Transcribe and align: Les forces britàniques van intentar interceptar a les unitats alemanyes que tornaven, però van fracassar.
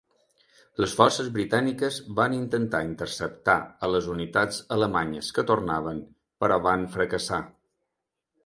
Les 0.83 0.93
forces 0.99 1.27
britàniques 1.35 1.99
van 2.19 2.37
intentar 2.37 2.81
interceptar 2.87 3.57
a 3.59 3.91
les 3.97 4.09
unitats 4.15 4.63
alemanyes 4.79 5.31
que 5.37 5.47
tornaven, 5.53 6.03
però 6.45 6.59
van 6.69 6.89
fracassar. 6.97 7.43